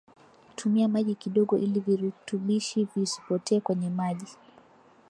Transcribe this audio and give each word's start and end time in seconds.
Tumia 0.55 0.87
maji 0.87 1.15
kidogo 1.15 1.57
ili 1.57 1.79
virutubishi 1.79 2.87
visipotee 2.95 3.59
kwenye 3.59 3.89
maji 3.89 4.37